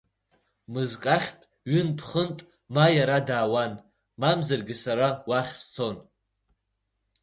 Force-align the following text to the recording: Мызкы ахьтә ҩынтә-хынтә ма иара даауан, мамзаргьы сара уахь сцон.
Мызкы 0.71 1.09
ахьтә 1.15 1.45
ҩынтә-хынтә 1.71 2.43
ма 2.73 2.85
иара 2.97 3.19
даауан, 3.27 3.73
мамзаргьы 4.21 4.75
сара 4.83 5.09
уахь 5.29 5.53
сцон. 5.61 5.95